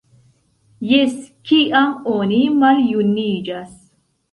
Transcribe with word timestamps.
Jes, 0.91 1.13
kiam 1.51 1.93
oni 2.15 2.41
maljuniĝas! 2.65 3.73